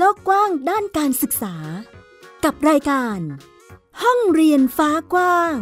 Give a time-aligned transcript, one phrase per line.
[0.00, 1.54] โลกกว้างด้านการศึกษา
[2.44, 3.18] กับรายการ
[4.02, 5.56] ห้องเรียนฟ้ากว้าง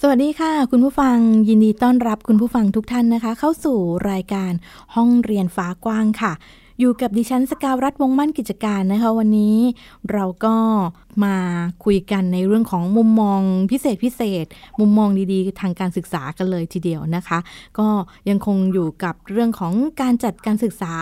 [0.00, 1.16] สวัสดีค่ะ คุณผู้ฟัง
[1.48, 3.78] ยินดีต้อนรับคุณผู้ฟังทุกท่านนะคะ เข้าสู่
[4.10, 4.52] รายการ
[4.94, 6.32] ห้องเรียนฟ้ากว้างค่ะ
[6.80, 9.56] อยู่กับดิฉันสกาวรัฐวงมั่นกิจการนะคะ วันนี้
[10.12, 10.54] เราก็
[11.24, 11.36] มา
[11.84, 13.40] คุยกันในเรื่องของมุมมอง
[13.70, 14.46] พิเศษพิเศษ
[14.80, 17.38] มุมมองดีๆ ทางการศึกษากันเลยทีเดียวนะคะ
[17.78, 17.88] ก็
[18.28, 20.92] ยังคงอยู่กับเรื่องของการจัดการศึกษา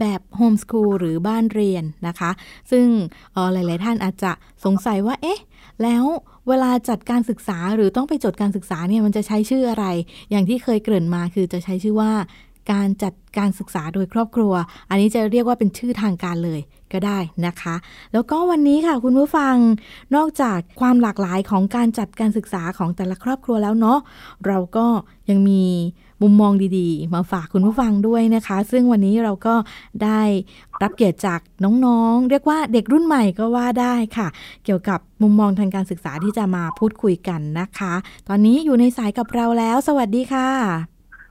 [0.00, 2.30] แบบโฮมสคูลหรือบ้านเรียนนะคะ
[2.70, 2.86] ซึ่ง
[3.34, 4.32] ออหลาย ๆ ท่านอาจจะ
[4.64, 5.40] สงสัยว่าเอ๊ะ
[5.82, 6.04] แล้ว
[6.48, 9.86] เวลาจัดการศึกษาหรือต้องไปจดการศึกษาเนี่ยมันจะใช้ชื่ออะไร
[10.30, 12.12] อย่างที่เคยเกริ่นมาคือจะใช้ชื่อว่า
[12.72, 14.52] การจัดการศึกษาโดยครอบครัว
[14.90, 16.60] อันนี้จะเรียกว่าเป็นชื่อทางการเลย
[16.92, 17.74] ก็ได้นะคะ
[18.12, 19.54] แล้วก็วันนี้ค่ะคุณผู้ฟัง
[20.16, 23.98] นอกจากความหลากหลายของการจัดการศึกษาของแต่ละครอบครัวแล้วเนาะ
[24.46, 24.86] เราก็
[25.30, 25.62] ยังมี
[26.22, 29.54] มุมมองดีๆ มาฝากคุณผู้ฟังด้วยนะคะ ซึ่งวันนี้เราก็
[30.04, 30.20] ได้
[30.82, 34.28] รับเกียรติจากน้องๆ เรียกว่าเด็กรุ่นใหม่ก็ว่าได้ค่ะ
[34.64, 37.94] เกี่ยวกับมุมมองทางการศึกษาที่จะมาพูดคุยกันนะคะ
[38.28, 40.48] ตอนนี้อยู่ในสายกับเราแล้ว สวัสดีค่ะ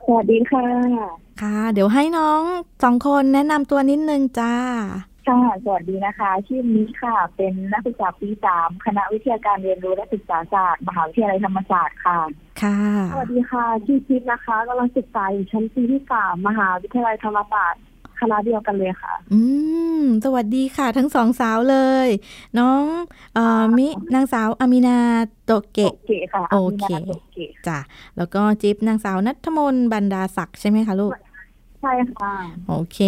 [0.05, 2.41] สวัสดีค่ะ ค่ะ เดี๋ยวให้น้อง
[2.83, 4.53] สองคนแนะนำตัวนิดนึงจ้า
[5.27, 12.19] ค่ะสวัสดีนะคะ ชื่อมิกค่ะ เป็นนักศึกษาปีสามคณะวิทยาการเรียนรู้และศึกษาศาสตร์มหาวิทยาลัยธรรมศาสตร์ค่ะ
[12.61, 12.79] ค่ะ
[13.11, 17.83] สวัสดีค่ะ ชื่อทิพย์นะคะกำลังศึกษาอยู่ชั้นปีที่สามมหาวิทยาลัยธรรมศาสตร์
[18.21, 19.41] คณะเดียวกันเลยค่ะ อื
[19.99, 22.09] ม สวัสดีค่ะ ทั้งสองสาวเลย
[22.59, 22.83] น้อง
[23.35, 24.97] เอ่อมินางสาวอามินา
[25.45, 27.79] โตเกะโอเคค่ะโอเคามินาโอเคจ้ะ
[28.17, 32.33] แล้วก็จิ๊บนางสาวนัทมนต์บรรดาศักดิ์ใช่ไหมคะลูกใช่ค่ะ
[32.67, 32.99] โอเค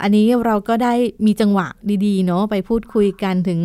[0.00, 0.94] อันนี้เราก็ได้
[1.26, 1.66] มีจังหวะ
[2.06, 3.60] ดีๆ เนาะไปพูดคุยกันถึง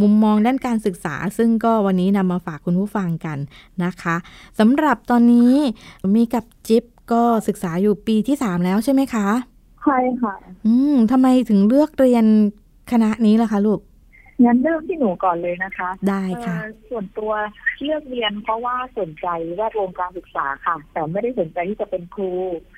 [0.00, 3.38] มุมมองด้านการศึกษา ซึ่งก็วันนี้นำมาฝากคุณผู้ฟังกัน
[3.84, 4.16] นะคะ
[4.58, 5.52] สำหรับตอนนี้
[6.14, 9.28] มีกับจิ๊บก็ศึกษาอยู่ปีที่3แล้วใช่ไหมคะ
[9.82, 10.34] ใช่ค่ะ
[10.66, 12.24] อืมทำไมถึงเลือกเรียน
[12.92, 13.80] คณะนี้ล่ะคะลูก
[14.42, 17.32] งั้นเริ่มที่หนูก่อนเลยนะคะ ได้ค่ะเอ่อส่วนตัว
[17.82, 22.32] เลือกเรียนเพราะว่าสนใจแวดวงการศึกษาค่ะ แต่ไม่ได้สนใจที่จะเป็นครู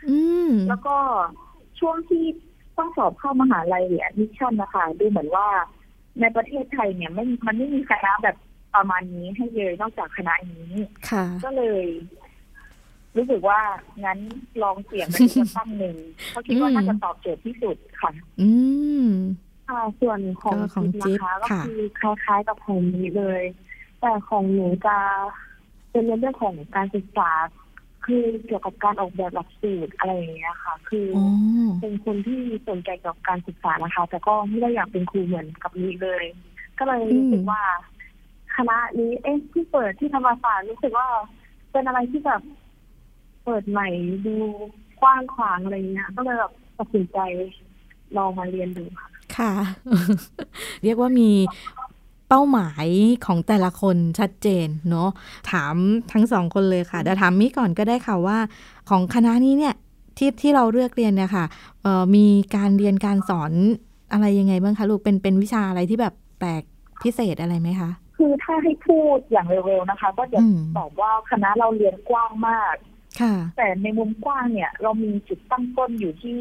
[0.08, 0.18] อื
[0.48, 0.96] มแล้วก็
[1.80, 2.24] ช่วงที่
[2.78, 5.48] ต้องสอบเข้ามหาลัยหรือ admission นะคะดูเหมือนว่า
[6.20, 8.36] ในประเทศไทยเนี่ยไม่มันไม่มีคณะแบบ
[8.74, 10.72] ประมาณนี้ให้เลยนอกจากคณะนี้
[11.10, 11.84] ค่ะก็เลย
[13.16, 13.60] รู้สึกว่า
[14.04, 14.18] งั้น
[14.62, 15.96] ลองเสี่ยงไปดูสักตั้งหนึ่ง
[16.28, 18.50] เพราะคิดว่าอืมน่าจะตอบโจทย์ที่สุดค่ะ อื
[19.06, 19.08] ม
[19.68, 23.42] ค่ะส่วนของก็ของจิ๊บนะคะจิ๊บก็ค่ะคือคล้ายๆกับของนี้เลย
[24.00, 24.96] แต่ของหนูจะ
[25.90, 27.30] เป็นในเรื่องของการศึกษา
[28.04, 31.26] คือเกี่ยวกับการออกแบบหลักสูตรอะไรอย่างเงี้ยค่ะ คืออ๋อ
[31.80, 36.24] เป็นคนที่สนใจเกี่ยวกับการศึกษานะคะ แต่ก็ไม่ได้อยากเป็นครูเหมือนกับนี้เลย
[36.78, 37.62] ก็เลยรู้สึกว่า
[38.56, 41.08] คณะนี้เอ๊ะที่เปิดที่ธรรมศาสตร์รู้สึกว่า
[41.72, 42.42] เป็นอะไรที่แบบ
[43.44, 43.88] เปิดใหม่
[44.26, 44.36] ดู
[45.00, 47.18] กว้างขวางอะไรเงี้ยก็เลยแบบตัดสินใจ
[48.16, 49.52] ลองมาเรียนดูค่ะ ค่ะ
[50.82, 51.30] เรียกว่ามี
[52.28, 52.86] เป้าหมาย
[53.26, 55.08] ของแต่ละคนชัดเจนเนาะ
[55.50, 55.74] ถาม
[56.12, 58.38] ทั้งสองคนเลยค่ะเดี๋ยวถามมิก่อนก็ได้ค่ะว่า
[58.90, 59.74] ของคณะนี้เนี่ย
[60.18, 61.44] ที่ที่เราเลือกเรียนเนี่ยค่ะ
[61.82, 62.26] เอ่อมี
[62.56, 63.52] การเรียนการสอน
[64.12, 66.62] อะไรยังไงบ้างคะลูกเป็นเป็นวิชาอะไรที่แบบแปลก
[67.02, 72.74] พิเศษอะไรไหมคะคือถ้าให้พูดอย่างเร็วๆนะคะ ก็จะอืมบอกว่าคณะเราเรียนกว้างมาก
[73.20, 76.40] ค่ะ แต่ในมุมกว้างเนี่ย เรามีจุดตั้งต้นอยู่ที่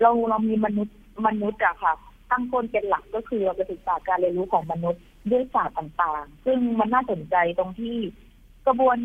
[0.00, 0.96] เราเรามีมนุษย์
[1.26, 1.94] มนุษย์อะค่ะ
[2.30, 7.96] ตั้งต้นเป็นหลักก็คือเราจะศึกษาการเรียนรู้ของมนุษย์ด้วยศาสตร์ต่างๆ ซึ่งมันน่าสนใจตรงที่
[8.66, 8.96] กระบวน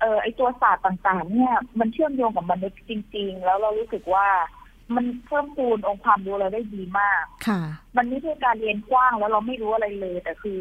[0.00, 4.26] เอ่อไอตัวศาสตร์ต่างๆ เนี่ย มันเชื่อมโยงกับมนุษย์จริง ๆ แล้วเรารู้สึกว่า
[4.94, 7.60] มันเพิ่มพูนองค์ความรู้เราได้ดีมาก ค่ะ
[7.96, 10.58] มันไม่ใช่การเรียนกว้างแล้วเราไม่รู้อะไรเลย แต่คือ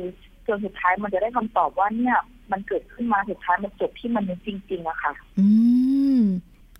[0.47, 2.17] จนสุดท้ายมันจะได้คำตอบว่าเนี่ย
[2.51, 5.47] มันเกิดขึ้นมาสุดท้ายมันจบที่มนุษย์จริง ๆอะค่ะ อื
[6.19, 6.21] ม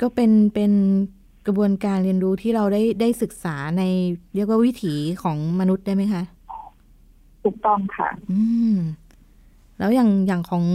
[0.01, 0.71] ก็เป็นเป็น
[1.49, 3.83] กระบวนการเรียนรู้ที่เราได้ได้ศึกษาใน
[4.35, 4.93] เรียกว่าวิถี
[5.23, 6.23] ของมนุษย์ได้ไหมคะ
[7.43, 8.41] ถูกต้องค่ะ อื
[8.75, 8.77] ม
[9.79, 10.65] แล้วอย่างอย่างของ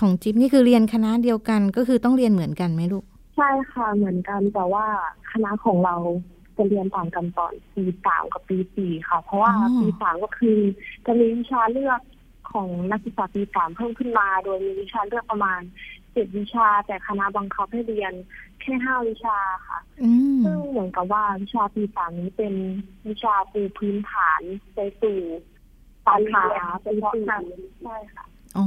[0.00, 3.04] ของจิ๊บนี่คือเรียนคณะเดียวกัน ก็คือต้องเรียนเหมือนกันไหมลูก
[3.36, 4.86] ใช่ค่ะเหมือนกันแต่ว่า
[5.32, 5.96] คณะของเรา
[6.56, 10.58] จะเรียนต่างกันตอนปีสามกับปีสี่ค่ะ เพราะว่าอ๋อปีสามก็คือ
[11.06, 12.00] จะมีวิชาเลือก
[12.52, 15.60] ของนักศึกษาปีสามเพิ่มขึ้นมา โดยมีวิชาเลือกประมาณ
[16.16, 18.12] เจ็ดวิชา แต่คณะบังคับให้เรียน
[18.60, 19.36] แค่ห้าวิชา
[19.68, 22.54] ค่ะอืมซึ่งเหมือนกับว่าวิชาปีสามนี้เป็น
[23.08, 24.42] วิชาปูพื้นฐาน
[24.74, 25.18] ไปสู่
[26.06, 27.22] สาขาไปสู่
[27.82, 28.24] ใช่ค่ะ
[28.58, 28.66] อ๋อ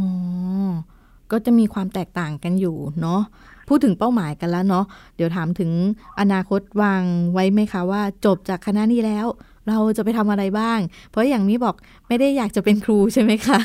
[1.32, 3.22] ก็จะมีความแตกต่างกันอยู่เนาะ
[3.68, 4.86] พูดถึงเป้าหมายกันแล้วเนาะ
[5.16, 5.72] เดี๋ยวถามถึง
[6.20, 7.04] อนาคตวาง
[7.34, 9.28] ไว้ไหมคะว่าจบจากคณะนี้แล้ว
[9.68, 10.80] เราจะไปทำอะไรบ้าง
[11.10, 11.76] เพราะอย่างนี้บอก
[12.08, 13.60] ไม่ได้อยากจะเป็นครูใช่ไหมคะ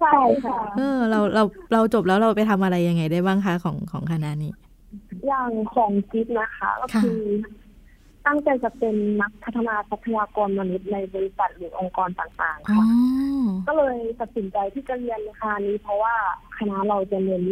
[0.00, 0.14] ใช่
[0.44, 4.52] ค่ะเออเราเราเราจบแล้วเราไปทำอะไรยังไงได้บ้างคะของของคณะนี้
[5.26, 7.20] อย่างของจิ๊บนะคะ ก็ค่ะคือ
[8.26, 12.84] ตั้งใจจะเป็นนักพัฒนาทรัพยากรมนุษย์ในบริษัทหรือองค์กรต่างๆอ๋อค่ะ
[13.66, 16.14] ก็เลยตัดสินใจที่จะเรียนคณะนี้เพราะว่า
[16.58, 17.42] คณะเราจะเรียน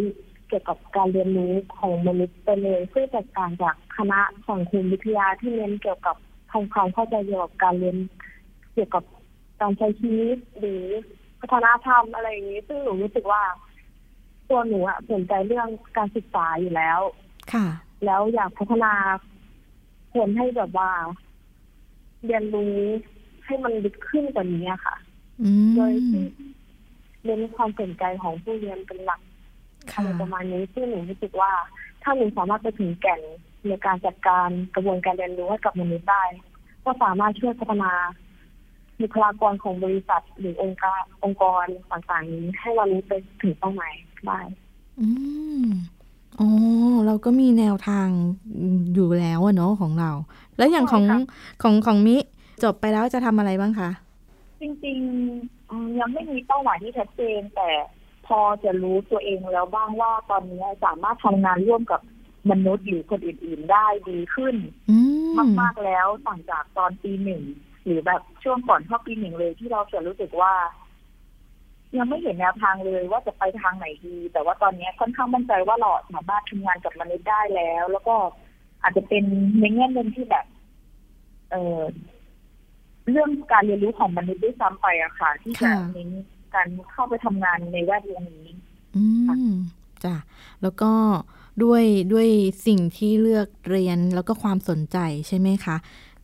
[0.48, 6.16] เกี่ยวกับการเรียนรู้ของมนุษย์ไปเลยซึ่งแตกต่างจากคณะสังคมวิทยาที่เรียนเกี่ยวกับ
[6.52, 7.96] ทำความเข้าใจเกี่ยวกับการเรียน
[8.74, 9.04] เกี่ยวกับ
[9.60, 10.84] การใช้ชีวิตหรือ
[11.52, 13.42] พัฒนธรรมอะไรอย่างนี้ ซึ่งหนูรู้สึกว่า
[14.50, 17.00] ตัวหนูอะสนใจเรื่องการศึกษาอยู่แล้ว
[17.52, 17.66] ค่ะ
[18.04, 18.92] แล้วอยากพัฒนา
[20.14, 20.90] คนให้แบบว่า
[22.24, 22.76] เรียนรู้
[23.44, 24.96] ให้มันลึกขึ้นกว่านี้อะค่ะ
[25.42, 26.24] อืมโดยที่
[27.24, 29.20] เน้นความสนใจของผู้เรียนเป็นหลัก
[29.84, 31.52] อะค่ะไรประมาณนี้ซึ่งหนูรู้สึกว่า
[32.02, 33.20] ถ้าหนูสามารถไปถึงแก่น
[33.66, 36.22] ในการจัดการกระบวนการเรียนรู้ให้กับมนุษย์ได้
[36.84, 37.92] ก็สามารถช่วยพัฒนา
[39.02, 43.12] บุคลากรของบริษัทหรือองค์การองค์กรต่างๆนี้ให้วันนี้ไป
[43.42, 43.94] ถึงเป้าหมาย
[44.26, 44.40] ได้
[45.00, 45.08] อื
[45.62, 45.66] ม
[46.40, 46.48] อ๋อ
[47.06, 48.08] เราก็มีแนวทาง
[48.94, 50.10] อยู่แล้วอะเนาะของเรา
[50.58, 51.20] แล้วอย่างของใช่ค่ะ
[51.62, 52.16] ของของมิ
[52.62, 53.90] จบไปแล้วจะทำอะไรบ้างคะ
[54.60, 57.70] จริงๆอืมยังไม่มีเป้าหมายที่ชัดเจน แต่
[58.26, 62.00] พอจะรู้ตัวเองแล้วบ้างว่าตอนนี้สามารถทำงานร่วมกับ
[62.50, 64.56] มนุษย์หรือคนอื่น ๆ ได้ดีขึ้น
[64.90, 64.96] อื
[65.36, 67.42] มมากๆแล้วต่างจากตอนปีหนึ่ง
[67.84, 70.54] หรือแบบช่วงก่อนเข้าปีหนึ่งเลยที่เราจะรู้สึกว่า
[71.96, 78.16] ยังไม่เห็นแนวทางเลยว่าจะไปทางไหนดี แต่ว่าตอนนี้ค่อนข้างมั่นใจว่าเราสามารถทำงานกับมนุษย์ได้แล้ว แล้วก็
[78.82, 79.24] อาจจะเป็น
[79.60, 80.46] ในแง่มุมที่แบบ
[81.50, 81.82] เออ
[83.10, 86.10] เรื่องการเรียนรู้ของมนุษย์ด้วยซ้ำไปอะค่ะ ที่จะเน้น
[86.54, 88.50] การเข้าไปทำงานในแวดวงนี้
[88.96, 89.04] อื
[89.48, 89.52] ม
[90.04, 90.14] จ้ะ
[90.62, 90.92] แล้วก็
[91.64, 92.28] ด้วยด้วย
[92.66, 94.98] สิ่งที่เลือกเรียนแล้วก็ความสนใจ
[95.28, 95.76] ใช่ไหมคะ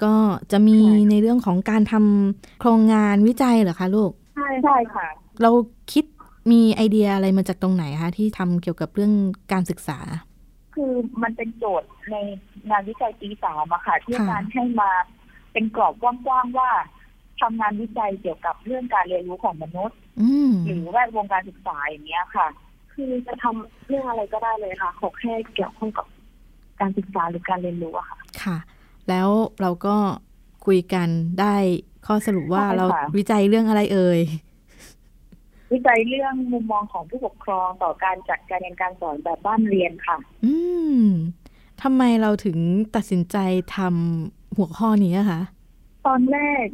[0.04, 0.14] ก็
[0.52, 5.06] จะมีใช่ค่ะในเรื่องของการทำโครงงานวิจัยเหรอคะลูก ใช่ใช่ค่ะ
[5.42, 5.50] เรา
[5.92, 6.04] คิด
[6.50, 9.12] มีไอเดียอะไรมาจากตรงไหนคะที่ทำเกี่ยวกับเรื่อง
[9.52, 9.98] การศึกษา
[10.74, 10.92] คือ
[11.22, 12.16] มันเป็นโจทย์ใน
[12.70, 14.90] งานวิจัยปีสามอะค่ะ ที่ค่ะอาจารย์ให้มา
[15.52, 16.70] เป็นกรอบกว้างๆว่า
[17.40, 22.46] ทำงานวิจัยเกี่ยวกับเรื่องการเรียนรู้ของมนุษย์อืมหรือแวดวงการศึกษาอย่างเงี้ยค่ะ
[22.92, 26.06] คือจะทำเรื่องอะไรก็ได้เลยค่ะขอแค่เกี่ยวข้องกับ
[26.80, 28.56] การศึกษาหรือการเรียนรู้อะค่ะ ค่ะ
[29.10, 29.28] แล้ว
[29.60, 29.96] เราก็
[30.66, 31.08] คุยกัน
[31.40, 31.56] ได้
[32.06, 32.86] ข้อสรุปว่าใช่ค่ะเรา
[33.16, 34.20] วิจัยเรื่องอะไรเอ่ย
[35.72, 40.54] วิจัยเรื่องมุมมองของผู้ปกครองต่อการจัดการเรียนการสอนแบบบ้านเรียนค่ะ อื
[41.00, 41.04] ม
[41.82, 42.58] ทำไมเราถึง
[42.96, 43.36] ตัดสินใจ
[43.76, 45.40] ทำหัวข้อนี้อะคะ
[46.06, 46.66] ตอนแรก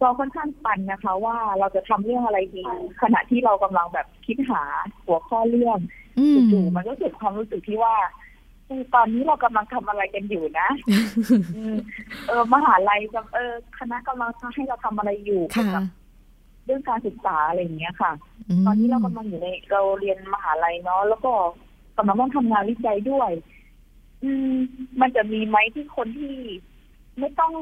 [0.00, 2.64] เราค่อนข้างปันนะคะ ว่าเราจะทำเรื่องอะไรดี
[3.02, 4.62] ขณะที่เรากำลังแบบคิดหา
[5.06, 5.78] หัวข้อเรื่อง
[6.18, 7.94] อืมจู่ๆมันก็เกิดความรู้สึกที่ว่า
[8.72, 10.68] อืมตอนนี้เรากำลังทำอะไรกันอยู่นะ
[11.56, 11.76] อืม
[12.26, 15.84] เออมหาลัยกับเออคณะกำลังให้เราทำอะไรอยู่เกี่ยค่ะวกับ
[16.66, 18.12] เรื่องการศึกษาอะไรอย่างเงี้ยค่ะ
[18.62, 21.32] มตอนนี้เรากำลังอยู่ในเราเรียนมหาลัยเนาะแล้วก็
[21.96, 23.30] กำลังต้องทำงานวิจัยด้วย
[24.22, 24.54] อืม
[25.00, 26.34] มันจะมีไหมที่คนที่
[27.20, 27.52] ไม่ต้อง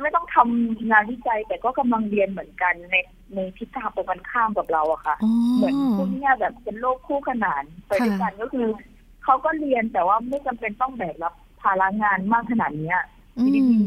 [0.00, 2.96] ไม่ต้องทำงานวิจัย แต่ก็กำลังเรียนเหมือนกันใน
[3.34, 8.66] ในทิศทางตรงกันข้ามกับเราอะค่ะอ๋อเหมือนพวกเนี้ยแบบเป็นโลกคู่ขนานไปด้วยกันก็คือ
[9.24, 13.00] เขาก็เรียนแต่ว่าไม่จำเป็นต้องแบกรับภาระงานมากขนาดเนี้ย
[13.38, 13.44] อื
[13.82, 13.86] ม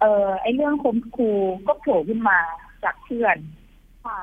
[0.00, 1.30] เออไอเรื่องคมครู
[1.66, 2.38] ก็โผล่ขึ้นมา
[2.84, 3.36] จากเพื่อน
[4.04, 4.18] ค่ะ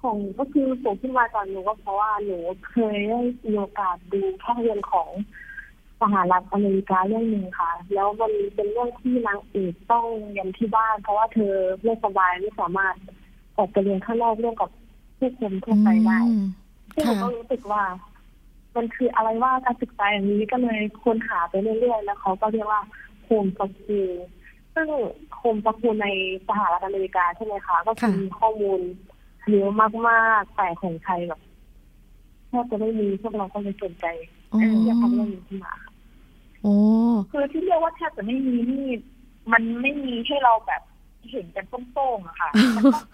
[0.00, 2.38] ของก็คือโผล่ขึ้นมาตอนหนูก็เพราะว่าหนู
[2.70, 5.08] เคยได้มีโอกาสดูภาพยนตร์ของ
[6.00, 12.94] สหรัฐอเมริกาเรื่องหนึ่งค่ะ แล้วมันเป็นเรื่องที่นางเอกต้องเรียนที่บ้าน เพราะว่าเธอไม่สบายไม่สามารถ
[13.56, 14.70] ออกไปเรียนข้างนอกร่วมกับ
[15.18, 16.44] ผู้คนทั่วไปได้อืม
[16.94, 17.82] ซึ่งหนูค่ะก็รู้สึกว่า
[18.76, 22.82] มันคืออะไรว่าการศึกษาอย่างนี้ก็เลยค้นหาไปเรื่อยๆ แล้วเขาก็เรียกว่า
[23.24, 24.12] โฮมสกูล
[24.74, 24.88] ซึ่ง
[25.36, 26.08] โฮมสกูลใน
[26.48, 28.80] สหรัฐอเมริกาใช่ไหมคะก็คือมีข้อมูล
[29.50, 29.68] เยอะ
[30.08, 31.40] มากๆแต่ของไทยแบบ
[32.48, 34.06] แทบจะไม่มีพวกเราก็เลยสนใจ
[34.52, 35.92] อ๋อเอออยากทำเรื่องนี้ขึ้นมาค่ะ
[36.62, 36.74] โอ้
[37.30, 38.86] คือที่เรียกว่าแทบจะไม่มีนี่
[39.52, 40.82] มันไม่มีให้เราแบบ
[41.30, 43.04] เห็นกันโต้งๆอะค่ะมันต้อง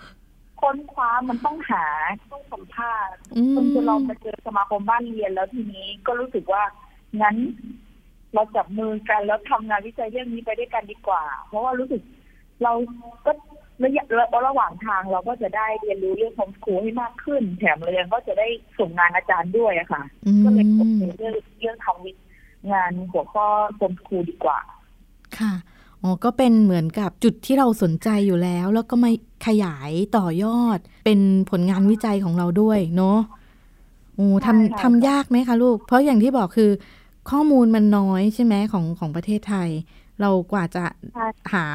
[0.60, 1.86] ค้นคว้ามันต้องหา
[2.32, 6.62] ต้องสัมภาษณ์อืมจนจะลองไปเจอสมาคมบ้านเรียนแล้วทีนี้ก็รู้สึกว่า
[7.20, 7.36] งั้น
[8.34, 12.02] เราจับมือกันแล้วทำงานวิจัยเรื่องนี้ไปด้วยกันดีกว่า เพราะว่ารู้สึก
[12.62, 12.72] เรา
[13.26, 13.32] ก็
[13.84, 18.48] ระยะระระหว่างทางเราก็จะได้เรียนรู้เรื่องของครูให้มากขึ้น แถมเรียนก็จะได้
[18.78, 22.12] ส่งงานอาจารย์ด้วยอะค่ะอืมก็เลยโอเคเรื่องเรื่องทำวิ
[22.72, 23.46] งานหัวข้อ
[23.76, 24.58] โฮมสคูลดีกว่า
[25.38, 25.52] ค่ะ
[26.02, 29.10] อ๋อก็เป็นเหมือนกับจุดที่เราสนใจอยู่แล้ว แล้วก็มา
[29.46, 33.18] ขยายต่อยอด เป็นผลงานวิจัยของเราด้วยเนาะ
[34.14, 36.70] โอ้ใช่ค่ะทำทำยากไหมคะลูก เพราะอย่างที่บอกคือ
[37.30, 39.68] ข้อมูลมันน้อยใช่ไหมของของประเทศไทย
[40.20, 41.66] เรากว่าจะใช่หา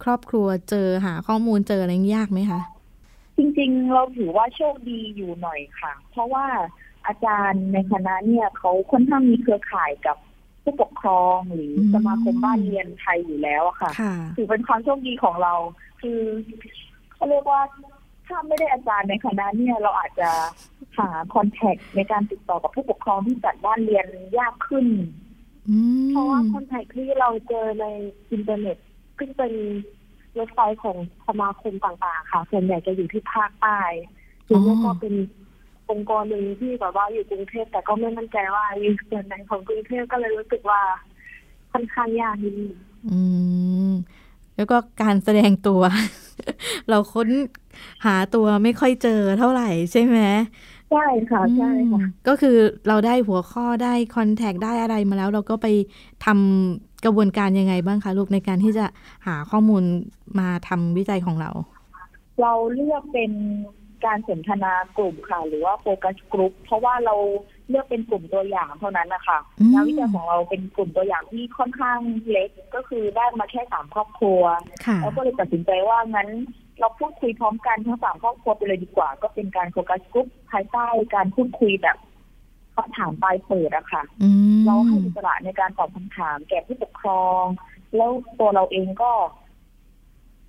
[0.00, 2.60] โครอบครัวเจอหาข้อมูลเจออะไรยากไหมคะ
[3.36, 6.46] จริงๆ เราถือว่าโชคดีอยู่หน่อยค่ะ เพราะว่า
[7.06, 10.16] อาจารย์ในคณะเนี่ยเขาค่อนข้างมีเครือข่ายกับ
[10.64, 15.54] ผู้ปกครองหรือสมาคมบ้านเรียนไทยอยู่แล้วอะค่ะค่ะ ถือเป็นความโชคดีของเรา
[16.00, 16.20] คือ
[17.14, 17.60] เขาเรียกว่า
[18.26, 20.30] ถ้าไม่ได้อาจารย์ในคณะเนี่ยเราอาจจะ
[20.98, 24.06] หา contact ในการติดต่อกับผู้ปกครองที่จัดบ้านเรียน
[24.38, 24.86] ยากขึ้น
[25.68, 27.86] อืมเพราะว่า contact ที่เราเจอใน
[28.32, 28.76] อินเทอร์เน็ต
[29.18, 29.52] ซึ่งเป็น
[30.36, 33.80] เว็บไซต์ของสมาคมต่างๆ ค่ะ ส่วนใหญ่จะอยู่ที่ภาคใต้
[34.44, 35.14] หรือไม่ก็เป็น
[35.90, 40.80] องค์กรหนึ่งที่แบบว่าอยู่กรุงเทพแต่ก็ไม่มั่นใจว่าอยู่ส่วนไหนของกรุงเทพก็เลยรู้สึกว่า
[41.72, 42.74] ค่อนข้างยากนิดนึง
[43.10, 43.20] อื
[43.90, 43.92] ม
[44.56, 45.82] แล้วก็การแสดงตัว
[46.88, 47.28] เราค้น
[48.06, 50.18] หาตัวไม่ค่อยเจอเท่าไหร่ใช่ไหม
[50.92, 52.56] ใช่ค่ะใช่ค่ะอืมก็คือ
[52.88, 55.66] เราได้หัวข้อได้คอนแทคได้อะไรมาแล้ว เราก็ไป
[56.24, 58.86] ทำกระบวนการยังไงบ้างคะลูกในการที่จะ
[59.26, 59.82] หาข้อมูล
[60.38, 61.50] มาทำวิจัยของเรา
[62.40, 63.32] เราเลือกเป็น
[64.06, 67.14] การสนทนากลุ่มค่ะ หรือว่าโฟกัสกลุ่มเพราะว่าเรา
[67.68, 71.98] เลือกเป็นกลุ่มตัวอย่างเท่านั้นนะคะอืมงานวิจัยของเราเป็นกลุ่มตัวอย่างที่ค่อนข้าง
[72.30, 74.42] เล็กก็คือได้มาแค่สามครอบครัว
[74.86, 76.28] ค่ะแล้วก็เลยตัดสินใจว่างั้น
[76.80, 81.96] เราพูดคุยพร้อมกันทั้งสามครอบครัวไปเลยดีกว่า ก็เป็นการโฟกัสกลุ่มภายใต้การพูดคุยแบบ
[82.74, 87.44] คำถามปลายเปิดอะค่ะอืมเราให้อิสระในการตอบคำถาม แก่ผู้ปกครอง
[87.96, 89.12] แล้วตัวเราเองก็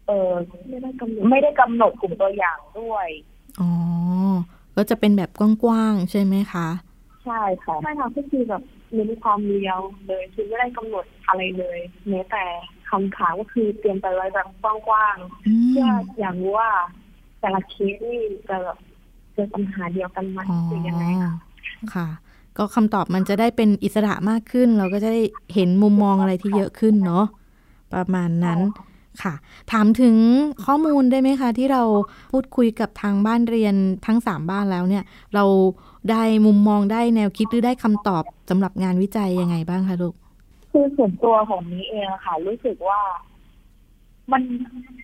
[0.07, 0.31] เออ
[0.69, 3.07] ไม่ได้กำหนดไม่ได้กำหนดกลุ่มตัวอย่างด้วย
[3.59, 3.69] อ๋อ
[4.75, 6.67] ก็จะเป็นแบบกว้างๆใช่ไหมคะ
[7.25, 8.61] ใช่ค่ะใช่ค่ะก็คือแบบ
[8.93, 12.43] เน้นความเรียวเลยคือไม่ได้กำหนดอะไรเลยแม้แต่
[12.89, 14.47] คำถามก็คือเตรียมไปไว้แบบ
[14.87, 15.87] กว้างอืๆมเพื่อ
[16.19, 16.69] อยากรู้ว่า
[17.39, 18.19] แต่ละเคสนี่
[18.49, 18.77] จะแบบ
[19.33, 21.33] เจอปัญหาเดียวกันไหมอ๋อหรือยังไงคะ
[21.93, 22.07] ค่ะ
[22.57, 25.21] ก็คำตอบมันจะได้เป็นอิสระมากขึ้น เราก็จะได้
[25.53, 27.25] เห็นมุมมองอะไรที่เยอะขึ้นเนาะ
[27.93, 28.59] ประมาณนั้น
[29.23, 29.33] ค่ะ
[29.71, 30.15] ถามถึง
[30.65, 31.83] ข้อมูลได้ไหมคะ ที่เรา
[32.31, 35.03] พูดคุยกับทางบ้านเรียนทั้งสามบ้านแล้วเนี่ย
[35.35, 35.45] เรา
[36.11, 40.15] ได้มุมมองได้แนวคิดหรือได้คำตอบสำหรับงานวิจัยยังไงบ้างคะลูก
[40.71, 42.99] คือส่วนตัวของนี้เองอะค่ะ รู้สึกว่า
[44.31, 44.43] มัน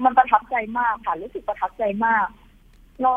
[0.03, 2.27] มันประทับใจมากค่ะ รู้สึกประทับใจมาก
[3.03, 3.15] เรา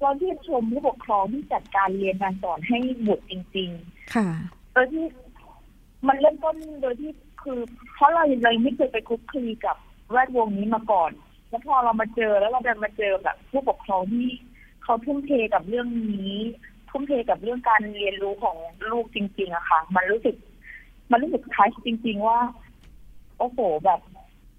[0.00, 4.28] เราที่นชมผู้ปกครองที่จัดการเรียนการสอนให้บุตรจริง ๆ ค่ะ
[4.72, 5.04] โดยที่
[6.06, 7.10] มันเริ่มต้นโดยที่
[7.44, 7.60] คือ
[7.94, 9.76] เพราะเราเราไม่เคยไปคุกคลีกับ
[10.10, 11.10] แวดวงนี้มาก่อน
[11.48, 14.28] แล้วพอเรามาเจอแล้วเราดันมาเจอแบบผู้ปกครองที่
[14.82, 16.36] เขาทุ่มเทกับเรื่องนี้
[16.90, 18.56] ทุ่มเทกับเรื่องการเรียนรู้ของ
[18.90, 20.36] ลูกจริงๆอะค่ะ มันรู้สึก
[21.10, 22.38] มันรู้สึกทัชจริง ๆ ว่า
[23.38, 24.00] โอ้โหแบบ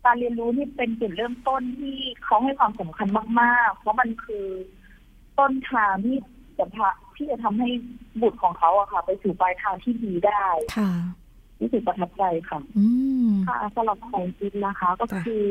[0.05, 3.07] การเรียนรู้นี่เป็นจุดเริ่มต้นที่เขาให้ความสำคัญ
[3.41, 4.47] มาก ๆ เพราะมันคือ
[5.39, 6.17] ต้นทางที่
[6.57, 7.69] จะพาที่จะทำให้
[8.21, 10.45] บุตรของเขาอะค่ะ ไปสู่ปลายทางที่ดีได้
[10.77, 10.91] ค่ะ
[11.61, 12.85] รู้สึกประทับใจค่ะอื
[13.27, 15.45] มค่ะสำหรับของจิ๊บนะคะ ก็ค่ะคือ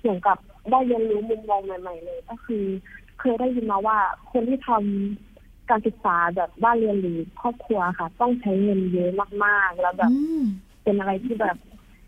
[0.00, 0.38] เหมือนกับ
[0.70, 2.64] ได้เรียนรู้มุมมองใหม่ ๆ เลย ก็คือ
[3.20, 3.98] เคยได้ยินมาว่า
[4.32, 9.10] คนที่ทำการศึกษาแบบบ้านเรียนหรือครอบครัวค่ะ ต้องใช้เงินเยอะ
[9.44, 10.42] มากๆ แล้วแบบอืม
[10.82, 11.56] เป็นอะไรที่แบบ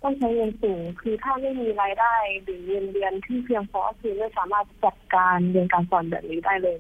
[0.03, 6.77] ต้องใช้เงินสูง คือถ้าไม่มีรายได้หรือเงินเดือนที่เพียงพอคือไม่สามารถจัดการเรียนการสอนแบบนี้ได้เลย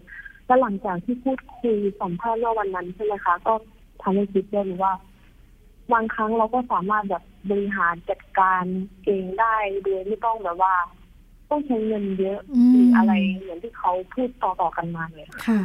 [0.47, 3.55] แล้วหลังจากที่พูดคุยสัมภาษณ์เมื่อวันนั้นใช่ไหมคะ ก็
[4.03, 4.93] ทำให้คิดได้รู้ว่า
[5.93, 8.63] บางครั้งเราก็สามารถแบบบริหารจัดการ
[9.05, 10.75] เองได้โดยไม่ต้องแบบว่า
[11.51, 15.61] ต้องใช้เงินเยอะอืมหรืออะไรเหมือนที่เขาพูดต่อๆกันมาเลยค่ะค่ะ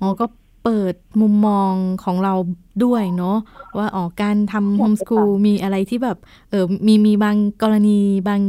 [0.00, 0.26] อ๋อก็
[0.64, 1.72] เปิดมุมมอง
[2.04, 2.34] ของเรา
[2.84, 3.36] ด้วยเนาะ
[3.76, 6.18] ว่าอ๋อการทำโฮมส o ูลมีอะไรที่แบบ
[6.50, 8.40] เออมีมีบางกรณีบาง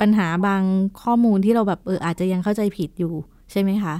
[0.00, 0.62] ปัญหาบาง
[1.02, 3.12] ข้อมูลที่เราแบบเอออาจจะยังเข้าใจผิดอยู่
[3.52, 3.94] ใช่ไหมคะ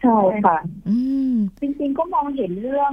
[0.00, 0.56] ใช่ค่ะ
[0.88, 0.96] อื
[1.32, 2.92] มจริงๆก็มองเห็นเรื่อง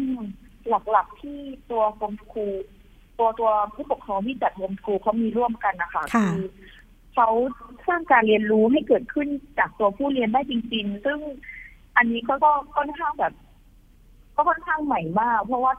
[0.69, 1.37] หลักๆที่
[1.71, 2.55] ตัวโฮมสคูล
[3.19, 6.27] ตัวตัวผู้ปกครองที่จัดโฮมสคูลเขามีร่วมกันนะคะค่ะ
[7.15, 7.29] เขา
[7.87, 9.27] สร้างการเรียนรู้ให้เกิดขึ้น
[9.59, 11.19] จากตัวผู้เรียนได้จริง ๆ ซึ่ง
[11.97, 13.33] อันนี้ก็ก็ค่อนข้างแบบ
[14.35, 15.73] ก็ค่อนข้างใหม่มาก เพราะว่า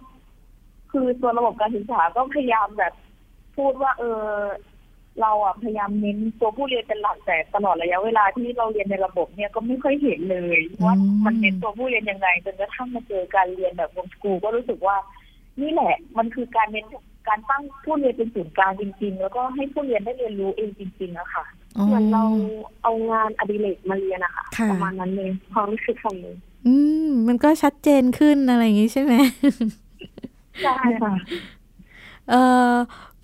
[0.93, 2.93] คือตัวระบบการศึกษาก็พยายามแบบ
[3.57, 4.27] พูดว่า เออ
[5.21, 14.97] เราอะพยายามเน้นตัวผู้เรียนเป็นหลักแต่ตลอดระยะเวลาที่เราเรียนในระบบเนี่ยก็ไม่ค่อยเห็นเลยว่าอืมมันเน้นตัวผู้เรียนยังไงจนกระทั่งมาเจอการเรียนแบบโฮมสกูลก็รู้สึกว่า
[15.61, 16.87] นี่แหละ มันคือการเน้น
[17.29, 21.45] การตั้งผู้เรียนเป็นศูนย์กลางจริง ๆ แล้วก็ให้ผู้เรียนได้เรียนรู้เองจริงๆอะค่ะ
[21.77, 22.25] อ๋อเหมือนเรา
[22.83, 26.31] เอางานอดิเรกมาเรียนนะคะค่ะประมาณนั้นเลยความรู้สึกของหนู
[26.67, 26.75] อื
[27.07, 29.13] มมันก็ชัดเจนขึ้นอะไรอย่างงี้ใช่ไหม
[30.63, 31.19] ใช่ค่ะเอ่อ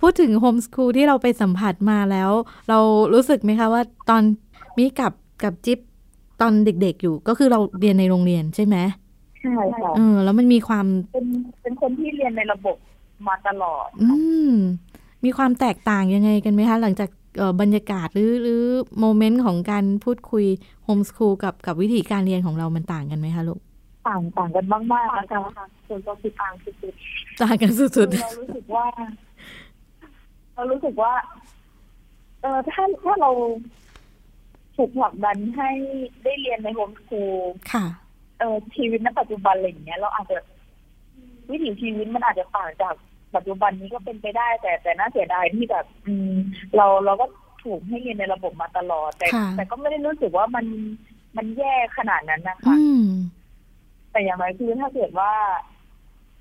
[0.01, 2.31] พูดถึงโฮมส o ูลที่เราไปสัมผัสมาแล้ว
[2.69, 2.79] เรา
[3.15, 4.23] รู้สึกไหมคะว่าตอน
[4.77, 5.13] มีกับ
[5.45, 5.79] กับจิ๊บ
[6.41, 8.77] ตอนเด็กๆอยู่ก็คือเราเรียนในโรงเรียนใช่ไหม
[9.41, 11.27] ใช่ค่ะเออแล้วมันมีความเป็น
[11.63, 12.77] เป็นคนที่เรียนในระบบ
[13.29, 14.09] มาตลอด อื
[14.51, 14.53] ม
[15.25, 17.11] มีความแตกต่างยังไงกันไหมคะ หลังจาก
[17.61, 18.63] บรรยากาศหรือหรือ
[19.01, 20.45] โมเมนต์ของการพูดคุย
[20.85, 23.61] โฮมสคูลกับกับวิธีการเรียนของเรามันต่างกันไหมคะลูก
[24.07, 28.87] ต่างต่างกันมากมากนะคะส่วนตัวคือต่างสุดๆต่างกันสุดๆเรารู้สึกว่า
[30.55, 31.13] เรารู้สึกว่า
[32.43, 33.31] เออถ้าถ้าเรา
[34.77, 35.71] ถูกผลักดันให้
[36.25, 37.39] ได้เรียนในโฮมสคูล
[37.73, 37.87] ค่ะ
[38.39, 40.39] เออชีวิตณปัจจุบันอะไรอย่างเงี้ย เราอาจจะ
[41.51, 42.95] วิถีชีวิตมันอาจจะต่างจาก
[43.35, 46.33] ปัจจุบันนี้ก็เป็นไปได้ แต่แต่น่าเสียดายที่แบบ อืม
[46.77, 47.27] เราเราก็
[47.65, 50.67] ถูกให้เรียนในระบบมาตลอด แต่ แต่ก็ไม่ได้รู้สึกว่ามัน
[51.37, 52.75] มันแย่ขนาดนั้นนะคะ
[54.15, 55.33] แต่อย่างไรคือถ้าเกิดว่า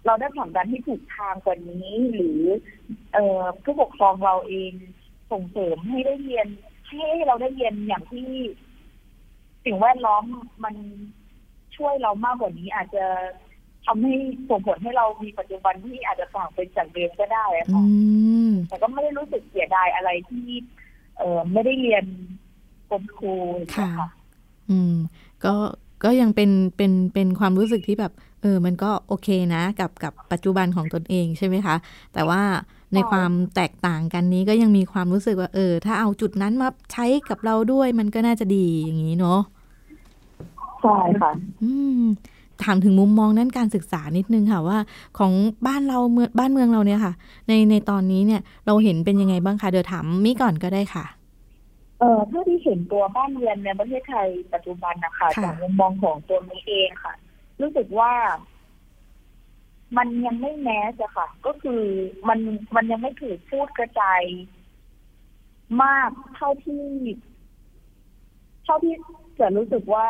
[0.05, 2.41] เราได้ผลักดันที่ถูกทางกว่านี้ หรือ
[3.13, 4.71] เอ่อผู้ปกครองเราเอง
[5.31, 6.47] ส่งเสริมให้ได้เรียน
[6.87, 8.27] ให้เราได้เรียนอย่างที่
[9.65, 10.23] สิ่งแวดล้อม
[10.63, 10.75] มัน
[11.75, 13.05] ช่วยเรามากกว่านี้ อาจจะ
[13.85, 14.13] ทำให้
[14.49, 17.83] ส่งผลให้เรามีปัจจุบันที่อาจจะต่างไปจากเดิมก็ได้ค่ะ
[18.67, 20.47] แต่ก็ไม่ได้รู้สึกเสียดายอะไรที่
[21.17, 22.05] เออไม่ได้เรียน
[22.89, 23.35] กรมครู
[23.77, 23.89] ค่ะ
[24.69, 24.95] อืม
[25.45, 25.53] ก็
[26.03, 31.75] ก็ยังเป็นเป็นเป็นความรู้สึกที่แบบเออมันก็โอเคนะ กับกับปัจจุบันของตนเองใช่ไหมคะ
[32.13, 32.41] แต่ว่า
[32.93, 39.39] ในความแตกต่างกันนี้ก็ยังมีความรู้สึกว่า เออ ถ้าเอาจุดนั้นมาใช้กับเราด้วยมันก็น่าจะดีอย่างนี้เนาะ
[40.81, 41.31] ใช่ค่ะ
[41.63, 42.03] อืม
[42.63, 44.77] ถามถึงมุมมองด้านการศึกษานิดนึงค่ะว่า
[45.17, 45.31] ของ
[45.67, 47.13] บ้านเราเมืองบ้านเมืองเราเนี่ยค่ะ
[47.47, 51.05] ในในตอนนี้เนี่ยเราเห็นเป็นยังไงบ้างคะเดี๋ยวถามมิก่อนก็ได้ค่ะ
[52.03, 57.13] เออถ้าที่เห็นตัวบ้านเรือนในประเทศไทยปัจจุบันนะคะจากมุมมองของตัวนี้เองค่ะ
[57.61, 58.13] รู้สึกว่า
[59.97, 61.81] มันยังไม่แมสอะค่ะ ก็คือ
[62.27, 62.39] มัน
[62.75, 64.21] มันยังไม่ถูกพูดกระจาย
[65.83, 66.83] มากเท่าที่
[68.63, 68.95] เท่าที่
[69.39, 70.07] จะรู้สึกว่า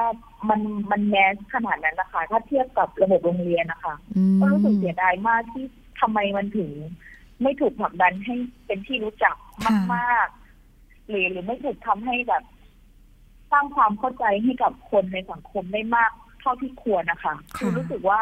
[0.49, 3.95] มันมันแมสขนาดนั้นนะคะ ถ้าเทียบกับระบบโรงเรียนนะคะ
[4.39, 5.65] ก็รู้สึกเสียดายมากที่
[5.99, 6.71] ทำไมมันถึง
[7.41, 9.35] ไม่ถูกผลักดันให้เป็นที่รู้จัก
[9.95, 10.42] มากๆ
[11.09, 12.43] หรือหรือไม่ถูกทำให้แบบ
[13.51, 18.21] สร้างความเข้าใจให้กับคนในสังคมได้มากเท่าที่ควรนะคะคือรู้สึกว่า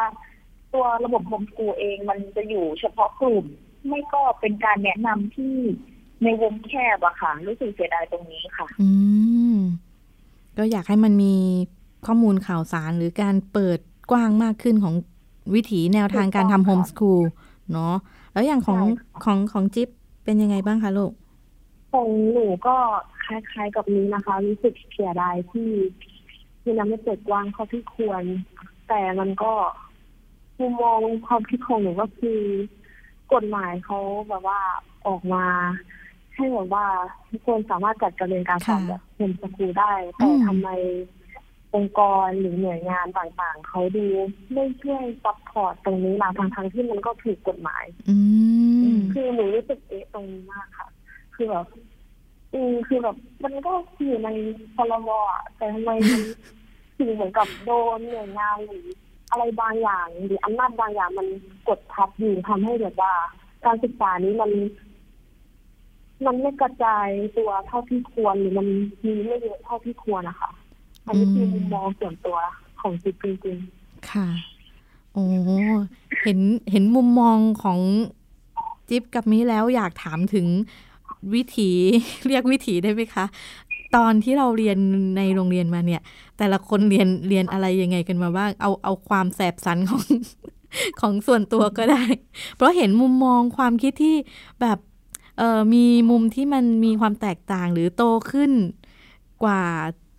[0.74, 3.46] ตัวระบบโฮมสกูลเองมันจะอยู่เฉพาะกลุ่ม
[3.88, 5.56] ไม่ก็เป็นการแนะนำที่
[6.24, 8.90] ในวงแคบอะค่ะ รู้สึกเสียดายตรงนี้ค่ะ อื
[9.56, 9.58] ม
[10.58, 11.36] ก็อยากให้มันมี
[12.06, 13.80] ข้อมูลข่าวสารหรือการเปิด
[14.12, 14.96] กว้างมากขึ้นของ
[15.54, 17.22] วิถีแนวทางการทำโฮมสคูล
[17.72, 17.96] เนาะ
[18.34, 18.80] แล้วอย่างของ
[19.24, 19.90] ของของจิ๊บ
[20.24, 21.12] เป็นยังไงบ้างคะลูก
[21.92, 22.78] ของหนูก็
[23.26, 25.72] คล้ายๆกับนี้นะคะ รู้สึกเสียดายที่
[26.62, 28.24] ที่ยังไม่เปิดกว้างเขาที่ควร
[28.90, 29.54] แต่มันก็
[30.60, 32.40] มุมมองความคิดของหนูก็คือ
[33.34, 34.00] กฎหมายเขา
[34.30, 34.62] แบบว่า
[35.08, 35.46] ออกมา
[36.36, 36.86] ให้แบบว่า
[37.30, 40.70] ทุกคนสามารถจัดการเรียนการสอนแบบ homeschool ได้ แต่ทำไม
[41.76, 44.06] องค์กรหรือหน่วยงานต่างๆเขาดู
[44.54, 48.18] ไม่ช่วย support ตรงนี้ล่ะทั้งๆที่มันก็ถูกกฎหมายอือ
[49.14, 50.88] คือหนูรู้สึกเอ๊ะตรงนี้มากค่ะ
[51.42, 51.68] คือแบบ
[52.54, 53.74] อือคือแบบมันก็
[54.06, 54.30] อยู่ใน
[54.76, 56.22] พรบอะแต่ทำไมมัน
[56.98, 58.86] ถึงเหมือนกับโดนหน่วยงานหรือ
[59.32, 61.28] อะไรบางอย่างหรืออำนาจบางอย่างมัน
[61.68, 63.14] กดทับอยู่ทำให้แบบว่า
[63.66, 64.52] การศึกษานี้มัน
[66.26, 68.68] มันไม่กระจายตัวเท่าที่ควรหรือมัน
[69.06, 70.52] มีไม่เยอะเท่าที่ควรนะคะ
[71.08, 72.38] อันนี้คือมุมมองส่วนตัว
[72.82, 74.28] ของจิ๊บจริงๆค่ะ
[75.14, 75.26] โอ้
[76.22, 76.40] เห็น
[76.72, 77.80] เห็นมุมมองของ
[78.90, 80.48] จิ๊บกับมิแล้วอยากถามถึง
[81.34, 81.72] วิถี
[82.28, 83.26] เรียกวิถีได้ไหมคะ
[83.96, 84.78] ตอนที่เราเรียน
[85.18, 86.02] ในโรงเรียนมาเนี่ย
[86.38, 90.04] แต่ละคนเรียนเรียนอะไรยังไงกันมาบ้าง เอาเอาความแสบสันของ
[91.02, 92.04] ของส่วนตัวก็ได้
[92.56, 94.16] เพราะเห็นมุมมองความคิดที่
[94.62, 94.78] แบบ
[95.38, 98.52] เออมีมุมที่มันมีความแตกต่างหรือโตขึ้น
[99.44, 99.64] กว่า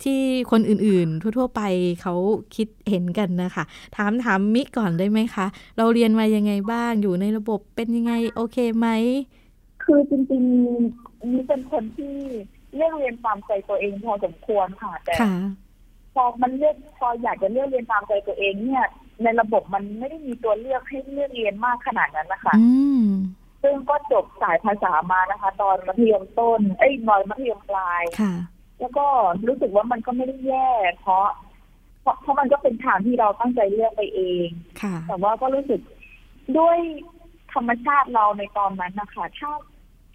[0.03, 1.61] ที่คนอื่นๆ ทั่ว ๆ ไป
[2.01, 2.13] เขา
[2.55, 3.63] คิดเห็นกันนะคะ
[3.95, 5.45] ถามถามมิก่อนได้ไหมคะ
[5.77, 8.87] เราเรียนมายังไงบ้างอยู่ในระบบเป็นยังไง โอเคไหม
[9.85, 12.15] คือจริงๆมีเป็นคนที่
[12.75, 15.15] เลือกเรียนตามใจตัวเองพอสมควรค่ะแต่
[16.13, 18.85] พอมันเลือกพออยากจะเลือกเรียนตามใจตัวเองเนี่ย
[19.23, 22.53] ในระบบมันไม่ได้มีตัวเลือกให้เลือกเรียนมากขนาดนั้นนะคะ
[23.63, 28.03] ซึ่งก็จบสายภาษามานะคะ ตอนมัธยมต้น เอ้ยนอยมัธยมปลาย
[28.79, 29.05] แล้วก็
[29.47, 30.69] รู้สึกว่ามันก็ไม่ได้แย่
[30.99, 31.27] เพราะ
[32.01, 34.47] เพราะเพราะมันก็เป็นทางที่เราตั้งใจเลือกไปเอง
[35.07, 35.81] แต่ว่าก็รู้สึก
[36.57, 36.77] ด้วย
[37.53, 39.51] ธรรมชาติเราในตอนนั้นนะคะถ้า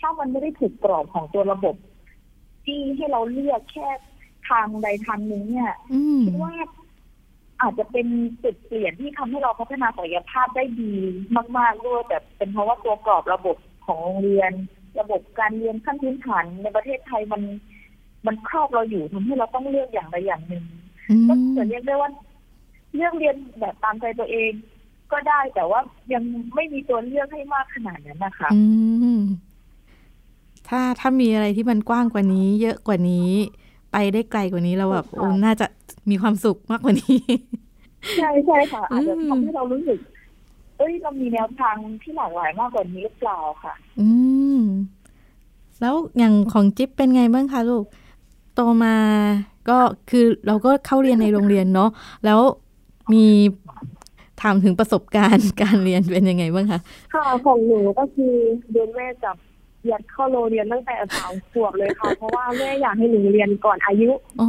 [0.00, 1.76] ถ้ามันไม่ได้ถูกกรอบของตัวระบบ
[2.64, 3.88] ที่ให้เราเลือกแค่
[4.48, 5.72] ทางใดทางหนึ่งเนี่ย
[6.24, 6.52] คิดว่า
[7.60, 8.06] อาจจะเป็น
[8.42, 10.92] จุดเปลี่ยนที่ทำให้เราพัฒนาศักยภาพได้ดี
[11.58, 13.56] มากๆด้วยแต่เป็นเพราะว่าตัวกรอบระบบ
[13.86, 14.52] ของโรงเรียน
[15.00, 17.42] ระบบการเรียนขั้นพื้นฐานในประเทศไทยมัน
[18.26, 20.64] มันครอบเราอยู่ทำให้เราต้องเลือกอย่างใดอย่างหนึ่ง
[21.28, 22.10] ก็จะเรียกได้ว่า
[22.94, 24.52] เลือกเรียนแบบตามใจตัวเอง
[25.12, 25.80] ก็ได้แต่ว่า
[26.12, 26.22] ยัง
[26.54, 28.50] ไม่มีตัวเลือกให้มากขนาดนั้นนะคะ
[30.68, 33.30] ถ้าถ้ามีอะไรที่มันกว้างกว่านี้ เยอะกว่านี้
[33.92, 35.66] ไปได้ไกลกว่านี้เราแบบโอ้น่าจะ
[36.10, 37.18] มีความสุขมากกว่านี้
[38.18, 39.98] ใช่ใช่ค่ะอาจจะทำให้เรารู้สึก
[40.78, 44.08] เอ้ยเรามีแนวทางที่หลากหลายมากกว่านี้หรือเปล่าค่ะ อื
[44.58, 44.60] ม
[45.80, 47.84] แล้วอย่างของจิ๊บเป็นไงบ้างคะลูก
[48.54, 48.96] โตมา
[49.68, 49.78] ก็
[50.10, 51.90] คือเราก็เข้าเรียนในโรงเรียนเนาะ
[52.24, 52.40] แล้ว
[53.12, 53.26] มี
[54.42, 56.80] ถามถึงประสบการณ์การเรียนเป็นยังไงบ้างคะ
[57.14, 58.34] ค่ะของหนูก็คือ
[58.72, 59.36] โดนแม่จับ
[59.90, 64.10] ยัดเข้าโรงเรียนตั้งแต่สามขวบเลยค่ะ เพราะว่าแม่อยากให้หนูเรียนก่อนอายุ
[64.40, 64.48] อ๋อ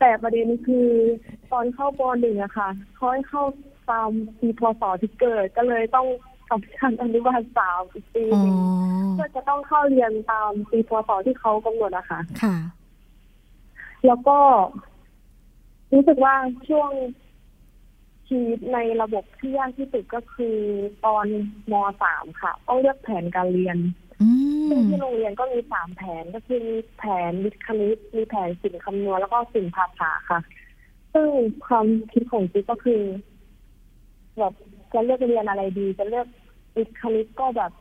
[0.00, 0.88] แต่ประเด็นคือ
[1.52, 3.42] ตอนเข้าปหนึ่งอะค่ะเขาให้เข้า
[3.90, 6.06] ตามปีพศที่เกิดก็เลยต้อง
[6.48, 8.58] ทำการอนุบาลสามอีกปีอ๋อหนึ่ง
[9.12, 12.56] เพื่อจะต้องเข้าเรียนตามปีพศที่เขากำหนดอะค่ะ ค่ะ
[14.06, 14.38] แล้วก็
[15.92, 16.34] รู้สึกว่า
[16.68, 16.90] ช่วง
[18.28, 20.56] ชีวิตในระบบที่ยากที่สุดก็คือ
[21.06, 21.26] ตอน
[21.72, 24.03] มสามค่ะต้องเลือกแผนการเรียนอื
[24.68, 30.40] ซึ่งที่โรงเรียนก็มีสามแผนก็คือมีแผนวิทย์คณิตมีแผนศิลป์คำนวณแล้วก็ศิลป์ภาษาค่ะ
[31.14, 31.28] ซึ่ง
[31.66, 33.00] ความคิดของจิ๊กก็คือ
[34.38, 34.54] แบบ
[34.92, 36.26] จะเลือกเรียนอะไรดี จะเลือก
[36.76, 37.72] วิทย์คณิตก็แบบ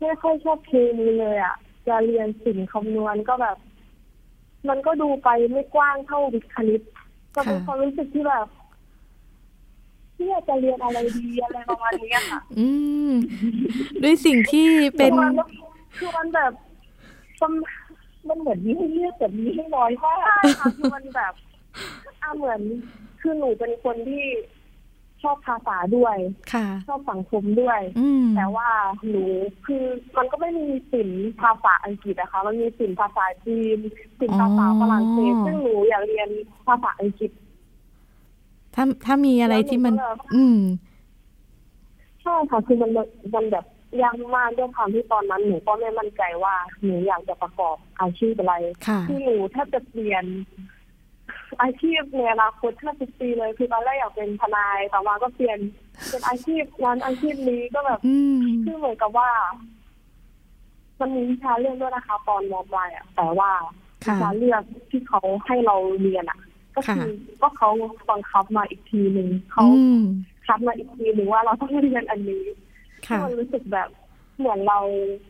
[0.00, 1.56] ไม่ค่อยชอบเคมีเลยอะ
[1.88, 3.56] จะเรียนศิลป์คำนวณก็แบบ
[4.68, 6.82] มันก็ดูไปไม่กว้างเท่าวิทย์คณิต
[7.34, 8.46] ก็เป็นความรู้สึกที่แบบ
[10.16, 12.68] ที่อยากจะเรียนอะไรดีอะไรประมาณนี้ค่ะ อื
[13.10, 13.12] ม
[14.02, 14.66] ด้วยสิ่งที่
[14.98, 15.34] เป็นคือมัน
[15.98, 16.52] คือมันแบบ
[17.42, 17.52] มัน
[18.28, 21.32] มันเหมือนมีให้เลือกแต่มีให้น้อยมากใช่ค่ะคือมันแบบ
[22.22, 22.60] อ่าเหมือน
[23.20, 24.24] คือหนูเป็นคนที่
[25.22, 26.16] ชอบภาษาด้วย
[26.52, 28.68] ค่ะชอบสังคมด้วยอืมแต่ว่า
[29.10, 29.24] หนู
[29.66, 29.84] คือ
[30.16, 33.78] มันก็ไม่มีศิลป์ภาษาอังกฤษนะคะ มันมีศิลป์ภาษาจีน
[34.20, 36.28] ศิลป์ภาษาฝรั่งเศสอ๋อซึ่งหนูอยากเรียน
[36.66, 37.30] ภาษาอังกฤษ
[38.74, 40.58] ถ้าถ้ามีอะไรที่มันแล้วหนูก็แบบอืม
[42.22, 42.90] ใช่ค่ะคือมัน
[43.34, 43.66] มันแบบ
[44.02, 48.54] ยากมากด้วยความที่ตอนนั้นหนูก็ไม่มั่นใจว่าหนูอยากจะประกอบอาชีพอะไร
[48.86, 50.24] ค่ะที่หนูแทบจะเปลี่ยน
[51.62, 55.58] อาชีพในอนาคตแทบทุกปีเลยคือตอนแรกอยากเป็นทนายต่อมาก็เปลี่ยน
[56.08, 59.30] เป็นอาชีพนั้นอาชีพนี้ก็แบบอืมคือเหมือนกับว่า
[61.00, 63.50] มันมีวิชาเลือกด้วยนะคะ ตอนมปลายอะแต่ว่า
[64.06, 66.38] วิค่ะชาเลือกที่เขาให้เราเรียนอะ
[66.74, 67.06] ก็คือค่ะ
[67.40, 67.68] ก็เขา
[68.10, 70.02] บังคับมาอีกทีหนึ่งเขาอืม
[70.46, 72.44] คัดมาอีกทีหนึ่งว่าเราต้องเรียนอันนี้
[73.06, 73.88] ค่ะมันรู้สึกแบบ
[74.38, 74.78] เหมือนเรา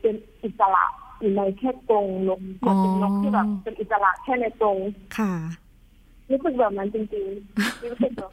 [0.00, 0.84] เป็นอิสระ
[1.20, 4.78] อยู่ในแค่กรงนกเหมือนเป็นนกที่แบบเป็นอิสระแค่ในกรง
[5.18, 5.32] ค่ะ
[6.30, 8.32] รู้สึกแบบนั้นจริงๆรู้สึกแบบ